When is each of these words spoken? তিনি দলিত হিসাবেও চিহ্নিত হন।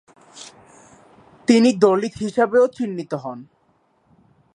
তিনি 1.47 1.69
দলিত 1.73 2.13
হিসাবেও 2.21 2.65
চিহ্নিত 2.67 3.11
হন। 3.13 3.39